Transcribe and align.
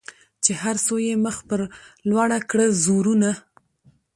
چي 0.43 0.51
هر 0.61 0.75
څو 0.85 0.95
یې 1.07 1.15
مخ 1.25 1.37
پر 1.49 1.61
لوړه 2.09 2.39
کړه 2.51 2.65
زورونه 2.83 3.31